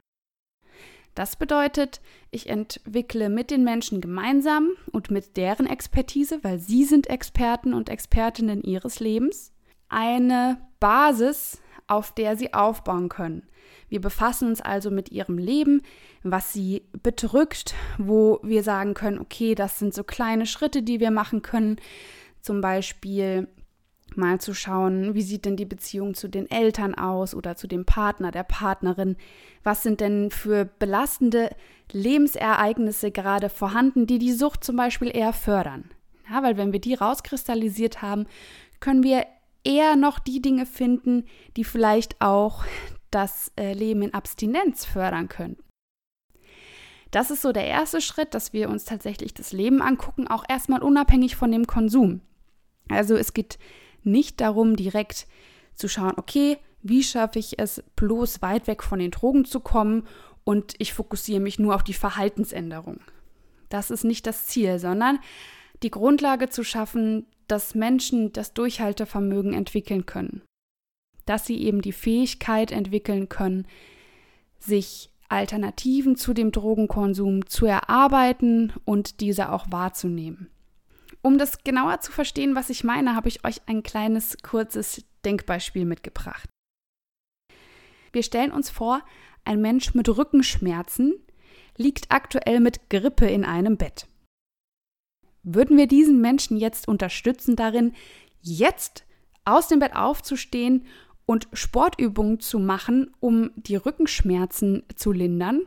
Das 1.14 1.36
bedeutet, 1.36 2.00
ich 2.30 2.48
entwickle 2.48 3.28
mit 3.28 3.50
den 3.50 3.64
Menschen 3.64 4.00
gemeinsam 4.00 4.70
und 4.92 5.10
mit 5.10 5.36
deren 5.36 5.66
Expertise, 5.66 6.42
weil 6.42 6.58
sie 6.58 6.84
sind 6.84 7.08
Experten 7.08 7.74
und 7.74 7.90
Expertinnen 7.90 8.62
ihres 8.62 9.00
Lebens, 9.00 9.52
eine 9.90 10.58
Basis, 10.80 11.60
auf 11.92 12.12
der 12.12 12.36
sie 12.36 12.54
aufbauen 12.54 13.08
können. 13.08 13.42
Wir 13.88 14.00
befassen 14.00 14.48
uns 14.48 14.60
also 14.60 14.90
mit 14.90 15.12
ihrem 15.12 15.36
Leben, 15.36 15.82
was 16.22 16.52
sie 16.52 16.82
bedrückt, 17.02 17.74
wo 17.98 18.40
wir 18.42 18.62
sagen 18.62 18.94
können, 18.94 19.18
okay, 19.18 19.54
das 19.54 19.78
sind 19.78 19.92
so 19.92 20.02
kleine 20.02 20.46
Schritte, 20.46 20.82
die 20.82 20.98
wir 20.98 21.10
machen 21.10 21.42
können. 21.42 21.76
Zum 22.40 22.62
Beispiel 22.62 23.48
mal 24.16 24.40
zu 24.40 24.54
schauen, 24.54 25.14
wie 25.14 25.22
sieht 25.22 25.44
denn 25.44 25.56
die 25.56 25.66
Beziehung 25.66 26.14
zu 26.14 26.28
den 26.28 26.50
Eltern 26.50 26.94
aus 26.94 27.34
oder 27.34 27.56
zu 27.56 27.66
dem 27.66 27.84
Partner, 27.84 28.30
der 28.30 28.44
Partnerin? 28.44 29.16
Was 29.62 29.82
sind 29.82 30.00
denn 30.00 30.30
für 30.30 30.64
belastende 30.64 31.50
Lebensereignisse 31.92 33.10
gerade 33.10 33.48
vorhanden, 33.48 34.06
die 34.06 34.18
die 34.18 34.32
Sucht 34.32 34.64
zum 34.64 34.76
Beispiel 34.76 35.14
eher 35.14 35.32
fördern? 35.32 35.90
Ja, 36.30 36.42
weil 36.42 36.56
wenn 36.56 36.72
wir 36.72 36.80
die 36.80 36.94
rauskristallisiert 36.94 38.00
haben, 38.00 38.26
können 38.80 39.02
wir 39.02 39.26
eher 39.64 39.96
noch 39.96 40.18
die 40.18 40.42
Dinge 40.42 40.66
finden, 40.66 41.24
die 41.56 41.64
vielleicht 41.64 42.20
auch 42.20 42.64
das 43.10 43.52
äh, 43.58 43.72
Leben 43.72 44.02
in 44.02 44.14
Abstinenz 44.14 44.84
fördern 44.84 45.28
können. 45.28 45.56
Das 47.10 47.30
ist 47.30 47.42
so 47.42 47.52
der 47.52 47.66
erste 47.66 48.00
Schritt, 48.00 48.32
dass 48.34 48.54
wir 48.54 48.70
uns 48.70 48.84
tatsächlich 48.84 49.34
das 49.34 49.52
Leben 49.52 49.82
angucken, 49.82 50.28
auch 50.28 50.44
erstmal 50.48 50.82
unabhängig 50.82 51.36
von 51.36 51.52
dem 51.52 51.66
Konsum. 51.66 52.22
Also 52.88 53.16
es 53.16 53.34
geht 53.34 53.58
nicht 54.02 54.40
darum, 54.40 54.76
direkt 54.76 55.26
zu 55.74 55.88
schauen, 55.88 56.14
okay, 56.16 56.58
wie 56.82 57.02
schaffe 57.02 57.38
ich 57.38 57.58
es, 57.58 57.82
bloß 57.96 58.42
weit 58.42 58.66
weg 58.66 58.82
von 58.82 58.98
den 58.98 59.10
Drogen 59.10 59.44
zu 59.44 59.60
kommen 59.60 60.06
und 60.44 60.74
ich 60.78 60.94
fokussiere 60.94 61.40
mich 61.40 61.58
nur 61.58 61.74
auf 61.74 61.84
die 61.84 61.92
Verhaltensänderung. 61.92 63.00
Das 63.68 63.90
ist 63.90 64.04
nicht 64.04 64.26
das 64.26 64.46
Ziel, 64.46 64.78
sondern 64.78 65.18
die 65.82 65.90
Grundlage 65.90 66.48
zu 66.48 66.64
schaffen, 66.64 67.26
dass 67.48 67.74
Menschen 67.74 68.32
das 68.32 68.54
Durchhaltevermögen 68.54 69.52
entwickeln 69.52 70.06
können. 70.06 70.42
Dass 71.26 71.46
sie 71.46 71.62
eben 71.62 71.82
die 71.82 71.92
Fähigkeit 71.92 72.72
entwickeln 72.72 73.28
können, 73.28 73.66
sich 74.58 75.10
Alternativen 75.28 76.16
zu 76.16 76.34
dem 76.34 76.52
Drogenkonsum 76.52 77.46
zu 77.46 77.66
erarbeiten 77.66 78.72
und 78.84 79.20
diese 79.20 79.50
auch 79.50 79.66
wahrzunehmen. 79.70 80.50
Um 81.22 81.38
das 81.38 81.62
genauer 81.64 82.00
zu 82.00 82.12
verstehen, 82.12 82.54
was 82.54 82.68
ich 82.68 82.84
meine, 82.84 83.14
habe 83.14 83.28
ich 83.28 83.44
euch 83.44 83.62
ein 83.66 83.82
kleines, 83.82 84.36
kurzes 84.42 85.04
Denkbeispiel 85.24 85.84
mitgebracht. 85.84 86.48
Wir 88.12 88.22
stellen 88.22 88.52
uns 88.52 88.68
vor, 88.68 89.02
ein 89.44 89.60
Mensch 89.60 89.94
mit 89.94 90.08
Rückenschmerzen 90.08 91.14
liegt 91.76 92.10
aktuell 92.10 92.60
mit 92.60 92.90
Grippe 92.90 93.26
in 93.26 93.44
einem 93.44 93.76
Bett. 93.76 94.06
Würden 95.42 95.76
wir 95.76 95.86
diesen 95.86 96.20
Menschen 96.20 96.56
jetzt 96.56 96.86
unterstützen 96.86 97.56
darin, 97.56 97.92
jetzt 98.40 99.04
aus 99.44 99.68
dem 99.68 99.80
Bett 99.80 99.96
aufzustehen 99.96 100.86
und 101.26 101.48
Sportübungen 101.52 102.40
zu 102.40 102.58
machen, 102.58 103.10
um 103.20 103.50
die 103.56 103.76
Rückenschmerzen 103.76 104.84
zu 104.94 105.12
lindern? 105.12 105.62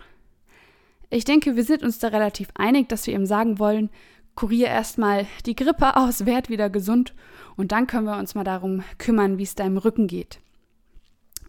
Ich 1.10 1.26
denke, 1.26 1.56
wir 1.56 1.64
sind 1.64 1.84
uns 1.84 2.00
da 2.00 2.08
relativ 2.08 2.50
einig, 2.56 2.90
dass 2.90 3.06
wir 3.08 3.14
ihm 3.14 3.26
sagen 3.26 3.60
wollen, 3.60 3.90
kurier 4.36 4.68
erstmal 4.68 5.28
die 5.46 5.56
Grippe 5.56 5.96
aus, 5.96 6.26
werd 6.26 6.50
wieder 6.50 6.70
gesund 6.70 7.14
und 7.56 7.72
dann 7.72 7.88
können 7.88 8.06
wir 8.06 8.18
uns 8.18 8.36
mal 8.36 8.44
darum 8.44 8.84
kümmern, 8.98 9.38
wie 9.38 9.44
es 9.44 9.56
deinem 9.56 9.78
Rücken 9.78 10.08
geht. 10.08 10.40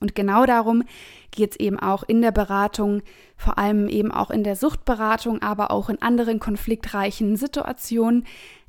Und 0.00 0.14
genau 0.14 0.46
darum 0.46 0.82
geht 1.30 1.52
es 1.52 1.60
eben 1.60 1.78
auch 1.78 2.02
in 2.02 2.22
der 2.22 2.32
Beratung, 2.32 3.02
vor 3.36 3.58
allem 3.58 3.88
eben 3.88 4.12
auch 4.12 4.30
in 4.30 4.44
der 4.44 4.56
Suchtberatung, 4.56 5.42
aber 5.42 5.70
auch 5.70 5.88
in 5.88 6.00
anderen 6.02 6.40
konfliktreichen 6.40 7.36
Situationen, 7.36 8.26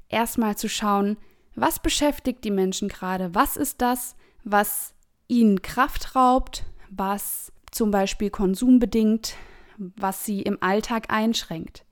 erstmal 0.09 0.55
zu 0.55 0.69
schauen, 0.69 1.17
was 1.55 1.79
beschäftigt 1.79 2.43
die 2.43 2.51
Menschen 2.51 2.87
gerade, 2.87 3.33
was 3.33 3.57
ist 3.57 3.81
das, 3.81 4.15
was 4.43 4.93
ihnen 5.27 5.61
Kraft 5.61 6.15
raubt, 6.15 6.63
was 6.89 7.51
zum 7.71 7.91
Beispiel 7.91 8.29
konsumbedingt, 8.29 9.35
was 9.77 10.25
sie 10.25 10.41
im 10.41 10.57
Alltag 10.61 11.11
einschränkt. 11.11 11.83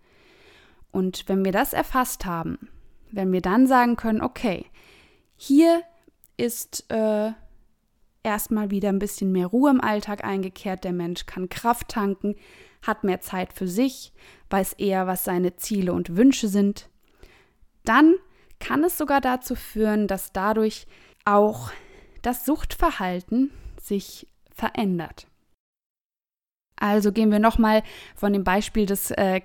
Und 0.91 1.27
wenn 1.27 1.43
wir 1.43 1.51
das 1.51 1.73
erfasst 1.73 2.25
haben, 2.25 2.69
wenn 3.11 3.31
wir 3.31 3.41
dann 3.41 3.67
sagen 3.67 3.97
können, 3.97 4.21
okay, 4.21 4.65
hier 5.35 5.81
ist 6.37 6.89
äh, 6.89 7.31
erstmal 8.25 8.71
wieder 8.71 8.89
ein 8.89 8.99
bisschen 8.99 9.31
mehr 9.31 9.47
Ruhe 9.47 9.69
im 9.69 9.79
Alltag 9.79 10.25
eingekehrt, 10.25 10.83
der 10.83 10.91
Mensch 10.93 11.25
kann 11.25 11.47
Kraft 11.47 11.89
tanken, 11.89 12.35
hat 12.81 13.03
mehr 13.03 13.21
Zeit 13.21 13.53
für 13.53 13.67
sich, 13.67 14.11
weiß 14.49 14.73
eher, 14.73 15.07
was 15.07 15.23
seine 15.23 15.55
Ziele 15.55 15.93
und 15.93 16.17
Wünsche 16.17 16.47
sind, 16.47 16.89
dann 17.83 18.15
kann 18.59 18.83
es 18.83 18.97
sogar 18.97 19.21
dazu 19.21 19.55
führen, 19.55 20.07
dass 20.07 20.33
dadurch 20.33 20.87
auch 21.23 21.71
das 22.21 22.45
Suchtverhalten 22.45 23.51
sich 23.81 24.27
verändert. 24.53 25.27
Also 26.77 27.11
gehen 27.11 27.31
wir 27.31 27.39
nochmal 27.39 27.83
von 28.15 28.33
dem 28.33 28.43
Beispiel 28.43 28.85
des 28.85 29.11
äh, 29.11 29.41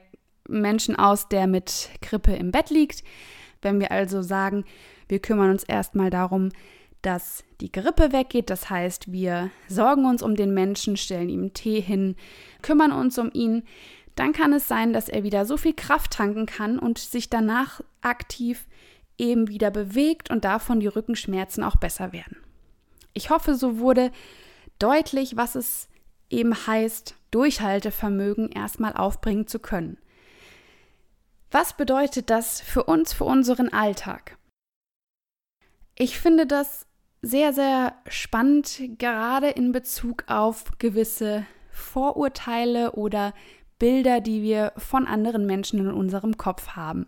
Menschen 0.49 0.97
aus, 0.97 1.29
der 1.29 1.47
mit 1.47 1.91
Grippe 2.03 2.35
im 2.35 2.51
Bett 2.51 2.71
liegt. 2.71 3.05
Wenn 3.63 3.79
wir 3.79 3.93
also 3.93 4.23
sagen, 4.23 4.65
wir 5.09 5.21
kümmern 5.21 5.51
uns 5.51 5.65
erstmal 5.65 6.11
darum, 6.11 6.51
dass 7.03 7.45
die 7.61 7.73
Grippe 7.73 8.13
weggeht, 8.13 8.51
das 8.51 8.69
heißt, 8.71 9.11
wir 9.11 9.51
sorgen 9.69 10.05
uns 10.05 10.23
um 10.23 10.37
den 10.37 10.53
Menschen, 10.53 10.97
stellen 10.97 11.29
ihm 11.29 11.53
Tee 11.55 11.81
hin, 11.81 12.17
kümmern 12.63 12.93
uns 12.93 13.19
um 13.19 13.31
ihn, 13.33 13.65
dann 14.17 14.33
kann 14.33 14.53
es 14.53 14.69
sein, 14.69 14.93
dass 14.93 15.09
er 15.09 15.23
wieder 15.23 15.47
so 15.47 15.57
viel 15.57 15.75
Kraft 15.75 16.13
tanken 16.13 16.47
kann 16.47 16.79
und 16.79 16.99
sich 16.99 17.31
danach 17.31 17.81
aktiv 18.03 18.67
eben 19.17 19.49
wieder 19.49 19.71
bewegt 19.71 20.31
und 20.31 20.45
davon 20.45 20.81
die 20.81 20.87
Rückenschmerzen 20.87 21.63
auch 21.63 21.77
besser 21.77 22.13
werden. 22.13 22.37
Ich 23.13 23.31
hoffe, 23.31 23.55
so 23.55 23.79
wurde 23.79 24.13
deutlich, 24.79 25.37
was 25.37 25.55
es 25.55 25.89
eben 26.29 26.55
heißt, 26.67 27.17
Durchhaltevermögen 27.31 28.51
erstmal 28.51 28.95
aufbringen 28.95 29.47
zu 29.47 29.59
können. 29.59 29.99
Was 31.51 31.77
bedeutet 31.77 32.31
das 32.31 32.61
für 32.61 32.85
uns, 32.85 33.13
für 33.13 33.25
unseren 33.25 33.73
Alltag? 33.73 34.37
Ich 35.97 36.19
finde 36.19 36.47
das 36.47 36.87
sehr, 37.23 37.53
sehr 37.53 37.95
spannend, 38.09 38.81
gerade 38.99 39.49
in 39.49 39.73
Bezug 39.73 40.25
auf 40.27 40.73
gewisse 40.79 41.45
Vorurteile 41.71 42.93
oder 42.93 43.35
Bilder, 43.79 44.21
die 44.21 44.43
wir 44.43 44.73
von 44.77 45.07
anderen 45.07 45.47
Menschen 45.47 45.81
in 45.81 45.91
unserem 45.91 46.37
Kopf 46.37 46.69
haben. 46.69 47.07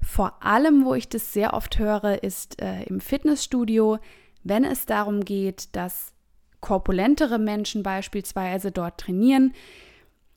Vor 0.00 0.42
allem, 0.42 0.84
wo 0.84 0.94
ich 0.94 1.08
das 1.08 1.32
sehr 1.32 1.54
oft 1.54 1.78
höre, 1.78 2.22
ist 2.22 2.60
äh, 2.60 2.82
im 2.84 3.00
Fitnessstudio, 3.00 3.98
wenn 4.42 4.64
es 4.64 4.86
darum 4.86 5.24
geht, 5.24 5.74
dass 5.76 6.12
korpulentere 6.60 7.38
Menschen 7.38 7.82
beispielsweise 7.82 8.72
dort 8.72 8.98
trainieren, 8.98 9.52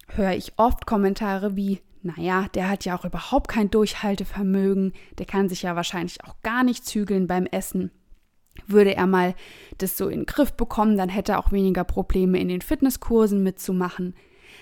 höre 0.07 0.33
ich 0.33 0.53
oft 0.57 0.85
Kommentare 0.85 1.55
wie, 1.55 1.81
naja, 2.03 2.47
der 2.53 2.69
hat 2.69 2.85
ja 2.85 2.97
auch 2.97 3.05
überhaupt 3.05 3.47
kein 3.47 3.71
Durchhaltevermögen, 3.71 4.93
der 5.17 5.25
kann 5.25 5.49
sich 5.49 5.63
ja 5.63 5.75
wahrscheinlich 5.75 6.23
auch 6.23 6.35
gar 6.43 6.63
nicht 6.63 6.85
zügeln 6.85 7.25
beim 7.25 7.47
Essen. 7.47 7.91
Würde 8.67 8.95
er 8.95 9.07
mal 9.07 9.35
das 9.77 9.97
so 9.97 10.07
in 10.07 10.21
den 10.21 10.25
Griff 10.25 10.53
bekommen, 10.53 10.97
dann 10.97 11.09
hätte 11.09 11.33
er 11.33 11.39
auch 11.39 11.51
weniger 11.51 11.83
Probleme 11.83 12.39
in 12.39 12.47
den 12.47 12.61
Fitnesskursen 12.61 13.43
mitzumachen. 13.43 14.15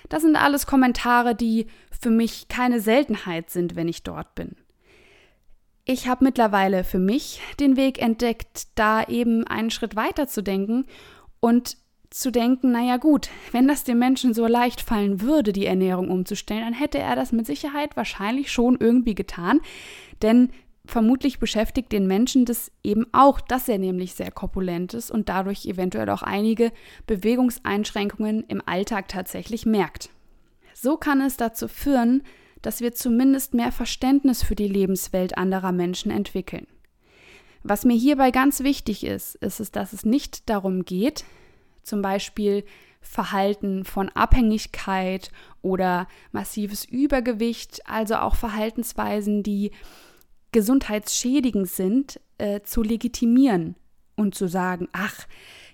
Das 0.08 0.22
sind 0.22 0.36
alles 0.36 0.66
Kommentare, 0.66 1.34
die 1.34 1.66
für 1.98 2.10
mich 2.10 2.48
keine 2.48 2.80
Seltenheit 2.80 3.50
sind, 3.50 3.76
wenn 3.76 3.88
ich 3.88 4.02
dort 4.02 4.34
bin. 4.34 4.56
Ich 5.86 6.08
habe 6.08 6.24
mittlerweile 6.24 6.82
für 6.82 6.98
mich 6.98 7.40
den 7.60 7.76
Weg 7.76 8.00
entdeckt, 8.00 8.68
da 8.74 9.04
eben 9.04 9.46
einen 9.46 9.70
Schritt 9.70 9.96
weiter 9.96 10.26
zu 10.26 10.42
denken 10.42 10.86
und 11.40 11.76
zu 12.08 12.30
denken, 12.30 12.70
naja 12.70 12.96
gut, 12.96 13.28
wenn 13.52 13.66
das 13.66 13.84
dem 13.84 13.98
Menschen 13.98 14.34
so 14.34 14.46
leicht 14.46 14.80
fallen 14.80 15.20
würde, 15.20 15.52
die 15.52 15.66
Ernährung 15.66 16.10
umzustellen, 16.10 16.62
dann 16.62 16.72
hätte 16.72 16.98
er 16.98 17.16
das 17.16 17.32
mit 17.32 17.44
Sicherheit 17.44 17.96
wahrscheinlich 17.96 18.52
schon 18.52 18.78
irgendwie 18.78 19.14
getan. 19.16 19.60
Denn 20.22 20.50
vermutlich 20.86 21.38
beschäftigt 21.38 21.92
den 21.92 22.06
Menschen 22.06 22.44
das 22.44 22.70
eben 22.82 23.06
auch, 23.12 23.40
dass 23.40 23.68
er 23.68 23.78
nämlich 23.78 24.14
sehr 24.14 24.30
korpulent 24.30 24.94
ist 24.94 25.10
und 25.10 25.28
dadurch 25.28 25.66
eventuell 25.66 26.10
auch 26.10 26.22
einige 26.22 26.72
Bewegungseinschränkungen 27.06 28.44
im 28.44 28.62
Alltag 28.66 29.08
tatsächlich 29.08 29.64
merkt. 29.66 30.10
So 30.74 30.96
kann 30.96 31.20
es 31.20 31.36
dazu 31.36 31.68
führen, 31.68 32.22
dass 32.60 32.80
wir 32.80 32.94
zumindest 32.94 33.54
mehr 33.54 33.72
Verständnis 33.72 34.42
für 34.42 34.54
die 34.54 34.68
Lebenswelt 34.68 35.36
anderer 35.36 35.72
Menschen 35.72 36.10
entwickeln. 36.10 36.66
Was 37.62 37.84
mir 37.84 37.96
hierbei 37.96 38.30
ganz 38.30 38.60
wichtig 38.60 39.04
ist, 39.04 39.36
ist 39.36 39.60
es, 39.60 39.70
dass 39.70 39.94
es 39.94 40.04
nicht 40.04 40.50
darum 40.50 40.84
geht, 40.84 41.24
zum 41.82 42.02
Beispiel 42.02 42.64
Verhalten 43.00 43.84
von 43.84 44.08
Abhängigkeit 44.10 45.30
oder 45.62 46.08
massives 46.32 46.84
Übergewicht, 46.84 47.86
also 47.86 48.16
auch 48.16 48.34
Verhaltensweisen, 48.34 49.42
die 49.42 49.70
gesundheitsschädigend 50.54 51.68
sind, 51.68 52.20
äh, 52.38 52.62
zu 52.62 52.82
legitimieren 52.82 53.74
und 54.16 54.34
zu 54.34 54.48
sagen, 54.48 54.88
ach, 54.92 55.26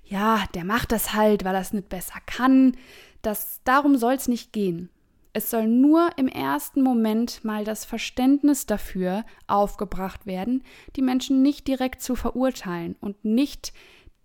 ja, 0.05 0.45
der 0.55 0.65
macht 0.65 0.91
das 0.91 1.15
halt, 1.15 1.45
weil 1.45 1.55
er 1.55 1.61
es 1.61 1.73
nicht 1.73 1.89
besser 1.89 2.19
kann. 2.27 2.77
Das, 3.23 3.61
darum 3.65 3.97
soll 3.97 4.15
es 4.15 4.27
nicht 4.27 4.53
gehen. 4.53 4.89
Es 5.33 5.51
soll 5.51 5.69
nur 5.69 6.11
im 6.17 6.27
ersten 6.27 6.83
Moment 6.83 7.45
mal 7.45 7.65
das 7.65 7.85
Verständnis 7.85 8.67
dafür 8.67 9.25
aufgebracht 9.47 10.27
werden, 10.27 10.65
die 10.97 11.03
Menschen 11.03 11.43
nicht 11.43 11.69
direkt 11.69 12.03
zu 12.03 12.17
verurteilen 12.17 12.97
und 13.01 13.25
nicht 13.25 13.73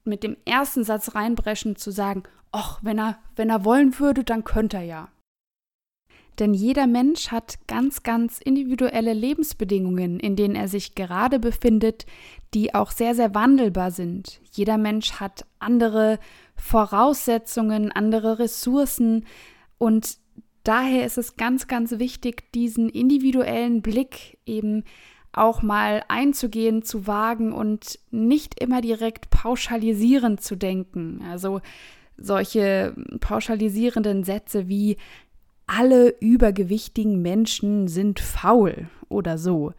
mit 0.04 0.24
dem 0.24 0.38
ersten 0.46 0.84
Satz 0.84 1.14
reinbrechen 1.14 1.76
zu 1.76 1.92
sagen, 1.92 2.24
ach, 2.52 2.80
wenn 2.82 2.98
er, 2.98 3.20
wenn 3.36 3.50
er 3.50 3.66
wollen 3.66 4.00
würde, 4.00 4.24
dann 4.24 4.46
könnte 4.46 4.78
er 4.78 4.84
ja. 4.84 5.08
Denn 6.40 6.54
jeder 6.54 6.88
Mensch 6.88 7.30
hat 7.32 7.60
ganz, 7.68 8.04
ganz 8.04 8.40
individuelle 8.40 9.14
Lebensbedingungen, 9.14 10.20
in 10.20 10.36
denen 10.36 10.56
er 10.56 10.68
sich 10.68 10.96
gerade 10.96 11.40
befindet, 11.40 12.06
die 12.54 12.74
auch 12.76 12.92
sehr, 12.92 13.16
sehr 13.16 13.34
wandelbar 13.34 13.92
sind. 13.92 14.42
Jeder 14.52 14.78
Mensch 14.78 15.14
hat 15.14 15.46
andere 15.60 16.20
Voraussetzungen, 16.56 17.92
andere 17.92 18.40
Ressourcen 18.40 19.26
und 19.78 20.18
daher 20.64 21.06
ist 21.06 21.18
es 21.18 21.38
ganz, 21.38 21.68
ganz 21.68 22.00
wichtig, 22.00 22.52
diesen 22.54 22.90
individuellen 22.90 23.82
Blick 23.82 24.38
eben 24.46 24.84
auch 25.32 25.62
mal 25.62 26.04
einzugehen, 26.08 26.82
zu 26.82 27.08
wagen 27.08 27.52
und 27.52 28.00
nicht 28.10 28.60
immer 28.62 28.82
direkt 28.82 29.30
pauschalisierend 29.30 30.42
zu 30.42 30.56
denken. 30.56 31.22
Also 31.30 31.60
solche 32.18 32.96
pauschalisierenden 33.20 34.24
Sätze 34.24 34.68
wie 34.70 34.98
alle 35.68 36.16
übergewichtigen 36.20 37.22
Menschen 37.22 37.88
sind 37.88 38.20
faul 38.20 38.90
oder 39.10 39.38
so. 39.38 39.74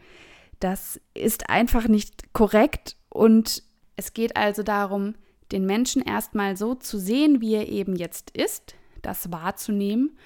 Das 0.60 1.00
ist 1.14 1.50
einfach 1.50 1.86
nicht 1.88 2.32
korrekt 2.32 2.96
und 3.08 3.62
es 3.96 4.12
geht 4.12 4.36
also 4.36 4.62
darum, 4.62 5.14
den 5.52 5.64
Menschen 5.64 6.02
erstmal 6.02 6.56
so 6.56 6.74
zu 6.74 6.98
sehen, 6.98 7.40
wie 7.40 7.54
er 7.54 7.68
eben 7.68 7.96
jetzt 7.96 8.30
ist, 8.30 8.74
das 9.02 9.30
wahrzunehmen 9.30 10.16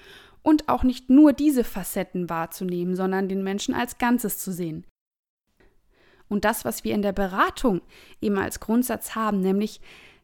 und 0.41 0.67
auch 0.69 0.83
nicht 0.83 1.09
nur 1.09 1.33
diese 1.33 1.63
Facetten 1.63 2.29
wahrzunehmen, 2.29 2.95
sondern 2.95 3.29
den 3.29 3.43
Menschen 3.43 3.75
als 3.75 3.97
Ganzes 3.97 4.39
zu 4.39 4.51
sehen. 4.51 4.85
Und 6.27 6.45
das, 6.45 6.65
was 6.65 6.83
wir 6.83 6.95
in 6.95 7.01
der 7.01 7.11
Beratung 7.11 7.81
eben 8.21 8.37
als 8.37 8.59
Grundsatz 8.59 9.15
haben, 9.15 9.41
nämlich 9.41 9.81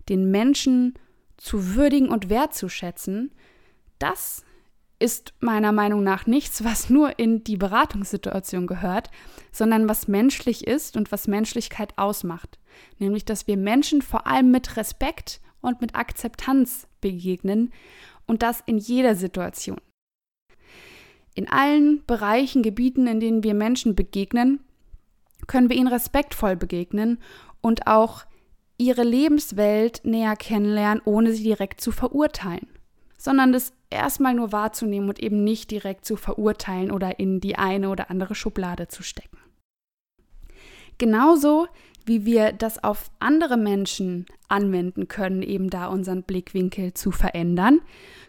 den 0.10 0.32
Menschen 0.32 0.94
zu 1.36 1.75
würdigen 1.75 2.10
und 2.10 2.29
wertzuschätzen, 2.29 3.32
das 4.00 4.46
ist 5.00 5.34
meiner 5.39 5.72
Meinung 5.72 6.04
nach 6.04 6.25
nichts, 6.25 6.63
was 6.63 6.89
nur 6.89 7.20
in 7.20 7.44
die 7.44 7.58
Beratungssituation 7.58 8.68
gehört, 8.68 9.12
sondern 9.51 9.88
was 9.88 10.08
menschlich 10.08 10.66
ist 10.66 10.98
und 10.98 11.12
was 11.12 11.27
Menschlichkeit 11.27 11.98
ausmacht. 11.98 12.58
Nämlich, 13.00 13.25
dass 13.25 13.48
wir 13.48 13.58
Menschen 13.58 14.01
vor 14.01 14.27
allem 14.27 14.51
mit 14.51 14.77
Respekt 14.77 15.39
und 15.62 15.82
mit 15.82 15.96
Akzeptanz 15.96 16.88
begegnen 17.01 17.72
und 18.25 18.44
das 18.44 18.62
in 18.66 18.77
jeder 18.77 19.16
Situation. 19.16 19.80
In 21.36 21.48
allen 21.48 22.04
Bereichen, 22.06 22.63
Gebieten, 22.63 23.06
in 23.06 23.20
denen 23.20 23.44
wir 23.44 23.54
Menschen 23.54 23.96
begegnen, 23.96 24.60
können 25.46 25.70
wir 25.70 25.77
ihnen 25.77 25.88
respektvoll 25.88 26.56
begegnen 26.56 27.20
und 27.62 27.86
auch 27.86 28.25
ihre 28.77 29.04
Lebenswelt 29.04 30.01
näher 30.04 30.36
kennenlernen, 30.36 31.01
ohne 31.06 31.34
sie 31.34 31.44
direkt 31.44 31.82
zu 31.82 31.92
verurteilen, 31.92 32.68
sondern 33.18 33.51
das 33.51 33.74
erstmal 33.89 34.34
nur 34.34 34.51
wahrzunehmen 34.51 35.10
und 35.10 35.20
eben 35.20 35.44
nicht 35.44 35.72
direkt 35.72 36.06
zu 36.06 36.15
verurteilen 36.15 36.91
oder 36.91 37.20
in 37.20 37.39
die 37.39 37.56
eine 37.56 37.89
oder 37.89 38.10
andere 38.10 38.36
Schublade 38.36 38.88
zu 38.88 39.03
stecken. 39.03 39.38
Genauso 40.98 41.67
wie 42.06 42.25
wir 42.25 42.53
das 42.53 42.84
auf 42.84 43.12
andere 43.20 43.58
Menschen 43.58 44.25
anwenden 44.48 45.08
können, 45.08 45.41
eben 45.41 45.70
da 45.70 45.88
unseren 45.88 46.24
Blickwinkel 46.24 46.94
zu 46.94 47.12
verändern, 47.12 47.82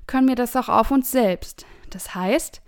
können 0.07 0.29
wir 0.29 0.35
das 0.35 0.57
auch 0.57 0.69
auf 0.69 0.91
uns 0.91 1.11
selbst. 1.11 1.65
Das 1.91 2.15
heißt, 2.15 2.61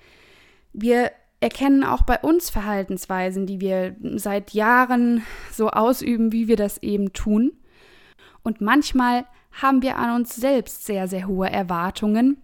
wir 0.72 1.10
erkennen 1.40 1.84
auch 1.84 2.02
bei 2.02 2.18
uns 2.20 2.48
Verhaltensweisen, 2.48 3.46
die 3.46 3.60
wir 3.60 3.96
seit 4.16 4.52
Jahren 4.52 5.24
so 5.50 5.70
ausüben, 5.70 6.32
wie 6.32 6.48
wir 6.48 6.56
das 6.56 6.78
eben 6.78 7.12
tun. 7.12 7.52
Und 8.42 8.60
manchmal 8.60 9.24
haben 9.50 9.82
wir 9.82 9.96
an 9.96 10.14
uns 10.14 10.36
selbst 10.36 10.86
sehr, 10.86 11.08
sehr 11.08 11.26
hohe 11.26 11.50
Erwartungen, 11.50 12.40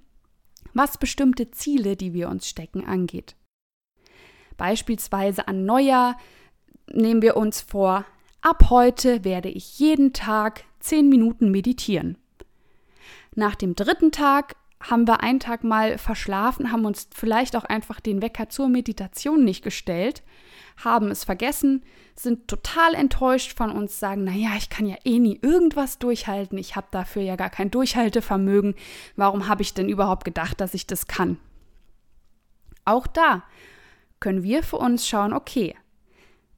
was 0.77 0.99
bestimmte 0.99 1.51
Ziele, 1.51 1.97
die 1.97 2.13
wir 2.13 2.29
uns 2.29 2.49
stecken, 2.49 2.85
angeht. 2.85 3.35
Beispielsweise 4.57 5.49
an 5.49 5.65
Neujahr 5.65 6.19
nehmen 6.93 7.23
wir 7.23 7.37
uns 7.37 7.61
vor, 7.61 8.05
ab 8.41 8.71
heute 8.71 9.25
werde 9.25 9.49
ich 9.49 9.79
jeden 9.79 10.13
Tag 10.13 10.65
zehn 10.81 11.09
Minuten 11.09 11.51
meditieren. 11.51 12.17
Nach 13.35 13.55
dem 13.55 13.75
dritten 13.75 14.13
Tag 14.13 14.57
haben 14.81 15.07
wir 15.07 15.23
einen 15.23 15.41
Tag 15.41 15.65
mal 15.65 15.99
verschlafen, 15.99 16.71
haben 16.71 16.85
uns 16.85 17.09
vielleicht 17.15 17.57
auch 17.57 17.65
einfach 17.65 18.01
den 18.01 18.23
Wecker 18.23 18.49
zur 18.49 18.69
Meditation 18.69 19.45
nicht 19.45 19.63
gestellt, 19.63 20.23
haben 20.77 21.11
es 21.11 21.25
vergessen, 21.25 21.83
sind 22.15 22.49
total 22.49 22.95
enttäuscht 22.95 23.57
von 23.57 23.71
uns, 23.71 23.99
sagen, 23.99 24.25
naja, 24.25 24.51
ich 24.57 24.69
kann 24.69 24.87
ja 24.87 24.97
eh 25.05 25.19
nie 25.19 25.39
irgendwas 25.41 25.99
durchhalten, 25.99 26.59
ich 26.59 26.77
habe 26.77 26.89
dafür 26.91 27.23
ja 27.23 27.37
gar 27.37 27.51
kein 27.51 27.71
Durchhaltevermögen, 27.71 28.75
warum 29.17 29.49
habe 29.49 29.63
ich 29.63 29.75
denn 29.75 29.89
überhaupt 29.89 30.25
gedacht, 30.25 30.61
dass 30.61 30.75
ich 30.75 30.87
das 30.87 31.07
kann? 31.07 31.39
Auch 32.85 33.07
da 33.07 33.43
können 34.21 34.43
wir 34.43 34.63
für 34.63 34.77
uns 34.77 35.09
schauen, 35.09 35.33
okay, 35.33 35.75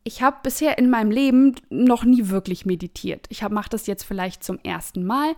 ich 0.04 0.22
habe 0.22 0.38
bisher 0.42 0.78
in 0.78 0.90
meinem 0.90 1.10
Leben 1.10 1.54
noch 1.70 2.04
nie 2.04 2.28
wirklich 2.28 2.64
meditiert. 2.64 3.26
Ich 3.28 3.46
mache 3.48 3.68
das 3.68 3.86
jetzt 3.86 4.04
vielleicht 4.04 4.42
zum 4.42 4.58
ersten 4.62 5.04
Mal, 5.04 5.34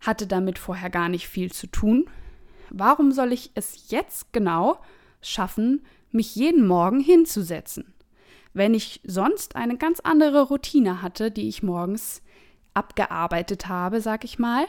hatte 0.00 0.26
damit 0.26 0.58
vorher 0.58 0.90
gar 0.90 1.08
nicht 1.08 1.26
viel 1.26 1.50
zu 1.52 1.66
tun. 1.66 2.08
Warum 2.70 3.12
soll 3.12 3.32
ich 3.32 3.50
es 3.54 3.90
jetzt 3.90 4.32
genau 4.32 4.78
schaffen, 5.20 5.84
mich 6.10 6.34
jeden 6.34 6.66
Morgen 6.66 7.00
hinzusetzen? 7.00 7.92
Wenn 8.52 8.74
ich 8.74 9.00
sonst 9.04 9.56
eine 9.56 9.76
ganz 9.76 10.00
andere 10.00 10.42
Routine 10.42 11.02
hatte, 11.02 11.30
die 11.30 11.48
ich 11.48 11.62
morgens 11.62 12.22
abgearbeitet 12.74 13.68
habe, 13.68 14.00
sag 14.00 14.24
ich 14.24 14.38
mal, 14.38 14.66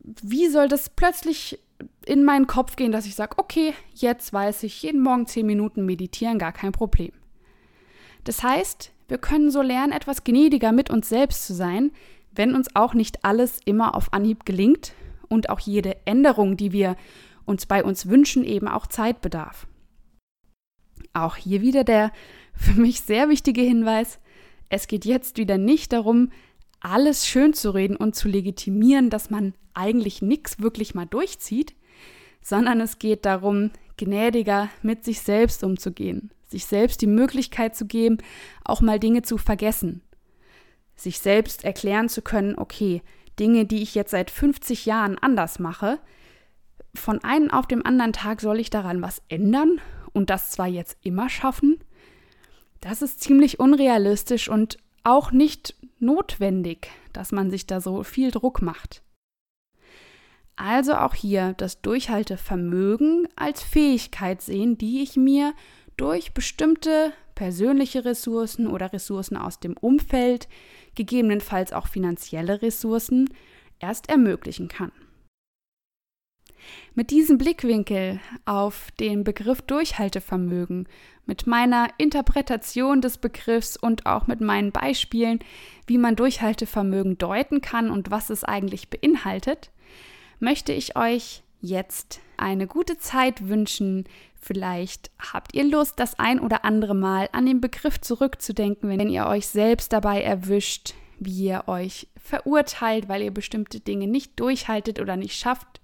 wie 0.00 0.48
soll 0.48 0.68
das 0.68 0.88
plötzlich 0.88 1.58
in 2.06 2.24
meinen 2.24 2.46
Kopf 2.46 2.76
gehen, 2.76 2.92
dass 2.92 3.06
ich 3.06 3.14
sage, 3.14 3.36
okay, 3.38 3.74
jetzt 3.94 4.32
weiß 4.32 4.62
ich, 4.62 4.82
jeden 4.82 5.02
Morgen 5.02 5.26
zehn 5.26 5.46
Minuten 5.46 5.84
meditieren, 5.84 6.38
gar 6.38 6.52
kein 6.52 6.72
Problem. 6.72 7.12
Das 8.24 8.42
heißt, 8.42 8.92
wir 9.08 9.18
können 9.18 9.50
so 9.50 9.62
lernen, 9.62 9.92
etwas 9.92 10.24
gnädiger 10.24 10.72
mit 10.72 10.90
uns 10.90 11.08
selbst 11.08 11.46
zu 11.46 11.54
sein, 11.54 11.92
wenn 12.32 12.54
uns 12.54 12.74
auch 12.74 12.94
nicht 12.94 13.24
alles 13.24 13.60
immer 13.64 13.94
auf 13.94 14.12
Anhieb 14.12 14.44
gelingt 14.44 14.92
und 15.28 15.50
auch 15.50 15.60
jede 15.60 15.96
Änderung, 16.06 16.56
die 16.56 16.72
wir 16.72 16.96
uns 17.44 17.66
bei 17.66 17.82
uns 17.82 18.08
wünschen, 18.08 18.44
eben 18.44 18.68
auch 18.68 18.86
Zeit 18.86 19.20
bedarf. 19.20 19.66
Auch 21.12 21.36
hier 21.36 21.62
wieder 21.62 21.84
der 21.84 22.12
für 22.52 22.78
mich 22.78 23.00
sehr 23.00 23.28
wichtige 23.28 23.62
Hinweis, 23.62 24.18
es 24.68 24.86
geht 24.86 25.04
jetzt 25.04 25.38
wieder 25.38 25.56
nicht 25.56 25.92
darum, 25.92 26.30
alles 26.80 27.26
schön 27.26 27.54
zu 27.54 27.70
reden 27.70 27.96
und 27.96 28.14
zu 28.14 28.28
legitimieren, 28.28 29.10
dass 29.10 29.30
man 29.30 29.54
eigentlich 29.74 30.22
nichts 30.22 30.60
wirklich 30.60 30.94
mal 30.94 31.06
durchzieht, 31.06 31.74
sondern 32.40 32.80
es 32.80 32.98
geht 32.98 33.24
darum, 33.24 33.70
gnädiger 33.96 34.68
mit 34.82 35.04
sich 35.04 35.20
selbst 35.20 35.64
umzugehen, 35.64 36.30
sich 36.46 36.66
selbst 36.66 37.00
die 37.00 37.06
Möglichkeit 37.06 37.74
zu 37.74 37.86
geben, 37.86 38.18
auch 38.64 38.80
mal 38.80 39.00
Dinge 39.00 39.22
zu 39.22 39.38
vergessen, 39.38 40.02
sich 40.94 41.18
selbst 41.18 41.64
erklären 41.64 42.08
zu 42.08 42.22
können, 42.22 42.56
okay, 42.56 43.02
Dinge, 43.38 43.64
die 43.64 43.82
ich 43.82 43.94
jetzt 43.94 44.10
seit 44.10 44.30
50 44.30 44.86
Jahren 44.86 45.18
anders 45.18 45.58
mache, 45.58 45.98
von 46.94 47.22
einem 47.22 47.50
auf 47.50 47.66
dem 47.66 47.84
anderen 47.84 48.12
Tag 48.12 48.40
soll 48.40 48.60
ich 48.60 48.70
daran 48.70 49.02
was 49.02 49.22
ändern 49.28 49.80
und 50.12 50.30
das 50.30 50.50
zwar 50.50 50.66
jetzt 50.66 50.96
immer 51.02 51.28
schaffen, 51.28 51.78
das 52.80 53.02
ist 53.02 53.20
ziemlich 53.20 53.58
unrealistisch 53.60 54.48
und 54.48 54.78
auch 55.04 55.32
nicht 55.32 55.74
notwendig, 55.98 56.90
dass 57.12 57.32
man 57.32 57.50
sich 57.50 57.66
da 57.66 57.80
so 57.80 58.02
viel 58.04 58.30
Druck 58.30 58.62
macht. 58.62 59.02
Also 60.56 60.94
auch 60.94 61.14
hier 61.14 61.54
das 61.56 61.80
Durchhaltevermögen 61.82 63.28
als 63.36 63.62
Fähigkeit 63.62 64.42
sehen, 64.42 64.76
die 64.76 65.02
ich 65.02 65.16
mir 65.16 65.54
durch 65.96 66.34
bestimmte 66.34 67.12
persönliche 67.38 68.04
Ressourcen 68.04 68.66
oder 68.66 68.92
Ressourcen 68.92 69.36
aus 69.36 69.60
dem 69.60 69.76
Umfeld, 69.76 70.48
gegebenenfalls 70.96 71.72
auch 71.72 71.86
finanzielle 71.86 72.62
Ressourcen, 72.62 73.30
erst 73.78 74.08
ermöglichen 74.08 74.66
kann. 74.66 74.90
Mit 76.96 77.12
diesem 77.12 77.38
Blickwinkel 77.38 78.18
auf 78.44 78.90
den 78.98 79.22
Begriff 79.22 79.62
Durchhaltevermögen, 79.62 80.88
mit 81.26 81.46
meiner 81.46 81.86
Interpretation 81.96 83.00
des 83.00 83.18
Begriffs 83.18 83.76
und 83.76 84.04
auch 84.04 84.26
mit 84.26 84.40
meinen 84.40 84.72
Beispielen, 84.72 85.38
wie 85.86 85.98
man 85.98 86.16
Durchhaltevermögen 86.16 87.18
deuten 87.18 87.60
kann 87.60 87.88
und 87.92 88.10
was 88.10 88.30
es 88.30 88.42
eigentlich 88.42 88.90
beinhaltet, 88.90 89.70
möchte 90.40 90.72
ich 90.72 90.96
euch 90.96 91.44
jetzt 91.60 92.20
eine 92.36 92.66
gute 92.66 92.98
Zeit 92.98 93.48
wünschen. 93.48 94.04
Vielleicht 94.40 95.10
habt 95.32 95.54
ihr 95.54 95.64
Lust, 95.64 95.98
das 95.98 96.18
ein 96.18 96.40
oder 96.40 96.64
andere 96.64 96.94
Mal 96.94 97.28
an 97.32 97.46
den 97.46 97.60
Begriff 97.60 98.00
zurückzudenken, 98.00 98.88
wenn 98.88 99.08
ihr 99.08 99.26
euch 99.26 99.46
selbst 99.48 99.92
dabei 99.92 100.22
erwischt, 100.22 100.94
wie 101.18 101.46
ihr 101.46 101.64
euch 101.66 102.08
verurteilt, 102.16 103.08
weil 103.08 103.22
ihr 103.22 103.32
bestimmte 103.32 103.80
Dinge 103.80 104.06
nicht 104.06 104.38
durchhaltet 104.38 105.00
oder 105.00 105.16
nicht 105.16 105.34
schafft. 105.34 105.80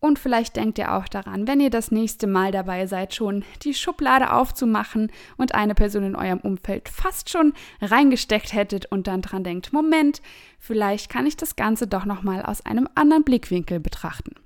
Und 0.00 0.20
vielleicht 0.20 0.54
denkt 0.54 0.78
ihr 0.78 0.94
auch 0.94 1.08
daran, 1.08 1.48
wenn 1.48 1.60
ihr 1.60 1.70
das 1.70 1.90
nächste 1.90 2.28
Mal 2.28 2.52
dabei 2.52 2.86
seid, 2.86 3.14
schon 3.14 3.44
die 3.62 3.74
Schublade 3.74 4.32
aufzumachen 4.32 5.10
und 5.36 5.56
eine 5.56 5.74
Person 5.74 6.04
in 6.04 6.14
eurem 6.14 6.38
Umfeld 6.38 6.88
fast 6.88 7.30
schon 7.30 7.52
reingesteckt 7.80 8.52
hättet 8.52 8.86
und 8.86 9.08
dann 9.08 9.22
dran 9.22 9.42
denkt, 9.42 9.72
Moment, 9.72 10.22
vielleicht 10.60 11.10
kann 11.10 11.26
ich 11.26 11.36
das 11.36 11.56
Ganze 11.56 11.88
doch 11.88 12.04
nochmal 12.04 12.42
aus 12.42 12.64
einem 12.64 12.88
anderen 12.94 13.24
Blickwinkel 13.24 13.80
betrachten. 13.80 14.36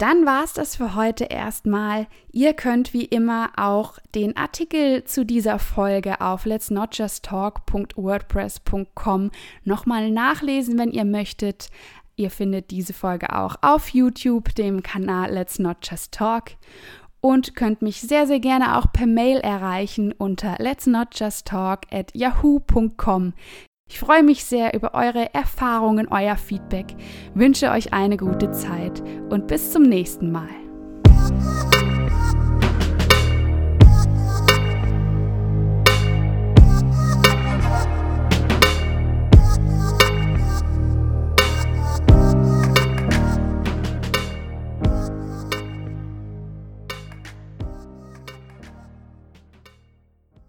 Dann 0.00 0.24
war 0.24 0.44
es 0.44 0.54
das 0.54 0.76
für 0.76 0.94
heute 0.94 1.24
erstmal. 1.24 2.06
Ihr 2.32 2.54
könnt 2.54 2.94
wie 2.94 3.04
immer 3.04 3.50
auch 3.56 3.98
den 4.14 4.34
Artikel 4.34 5.04
zu 5.04 5.26
dieser 5.26 5.58
Folge 5.58 6.22
auf 6.22 6.46
letsnotjusttalk.wordpress.com 6.46 9.30
nochmal 9.64 10.10
nachlesen, 10.10 10.78
wenn 10.78 10.92
ihr 10.92 11.04
möchtet. 11.04 11.68
Ihr 12.16 12.30
findet 12.30 12.70
diese 12.70 12.94
Folge 12.94 13.36
auch 13.36 13.56
auf 13.60 13.90
YouTube, 13.90 14.54
dem 14.54 14.82
Kanal 14.82 15.32
Let's 15.32 15.58
Not 15.58 15.76
Just 15.82 16.12
Talk 16.12 16.52
und 17.20 17.54
könnt 17.54 17.82
mich 17.82 18.00
sehr, 18.00 18.26
sehr 18.26 18.40
gerne 18.40 18.78
auch 18.78 18.90
per 18.90 19.06
Mail 19.06 19.40
erreichen 19.40 20.12
unter 20.12 20.56
let's 20.58 20.86
not 20.86 21.08
just 21.12 21.46
talk 21.46 21.80
at 21.92 22.14
yahoo.com. 22.14 23.34
Ich 23.92 23.98
freue 23.98 24.22
mich 24.22 24.44
sehr 24.44 24.72
über 24.72 24.94
eure 24.94 25.34
Erfahrungen, 25.34 26.06
euer 26.12 26.36
Feedback, 26.36 26.94
wünsche 27.34 27.72
euch 27.72 27.92
eine 27.92 28.16
gute 28.16 28.52
Zeit 28.52 29.02
und 29.30 29.48
bis 29.48 29.72
zum 29.72 29.82
nächsten 29.82 30.30
Mal. 30.30 30.46